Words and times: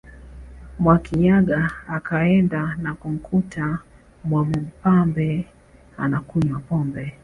Mwakinyaga 0.79 1.71
akaenda 1.87 2.75
na 2.75 2.93
kumkuta 2.95 3.79
Mwamubambe 4.23 5.45
anakunywa 5.97 6.59
pombe 6.59 7.13